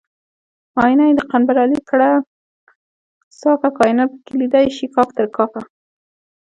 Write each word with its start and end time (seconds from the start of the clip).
آیینه 0.83 1.03
یې 1.09 1.13
د 1.17 1.21
قنبر 1.31 1.55
علي 1.63 1.79
کړه 1.89 2.09
صافه 3.39 3.69
کاینات 3.77 4.09
پکې 4.15 4.33
لیدی 4.41 4.65
شي 4.77 4.85
کاف 4.95 5.07
تر 5.17 5.25
کافه 5.35 5.61